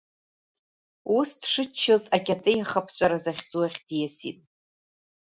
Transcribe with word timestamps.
Ус 1.17 1.29
дшыччоз, 1.39 2.03
акьатеиахԥҵәара 2.15 3.17
захьӡу 3.23 3.61
ахь 3.65 3.79
диасит. 3.87 4.39